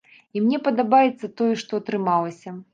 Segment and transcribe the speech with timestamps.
[0.37, 2.59] І мне падабаецца тое, што атрымалася.